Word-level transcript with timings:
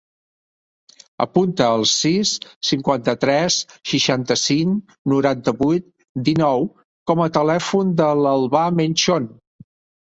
Apunta 1.25 1.67
el 1.73 1.85
sis, 1.91 2.31
cinquanta-tres, 2.69 3.59
seixanta-cinc, 3.93 4.97
noranta-vuit, 5.15 5.87
dinou 6.33 6.69
com 7.13 7.25
a 7.29 7.31
telèfon 7.39 7.97
de 8.03 8.11
l'Albà 8.25 8.69
Menchon. 8.83 9.33